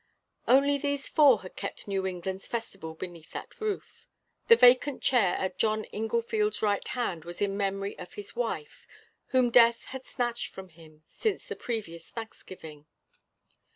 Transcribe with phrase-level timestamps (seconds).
[0.47, 4.07] Only these four had kept New England's festival beneath that roof.
[4.47, 8.87] The vacant chair at John Inglefield's right hand was in memory of his wife,
[9.27, 12.87] whom death had snatched from him since the previous Thanksgiving.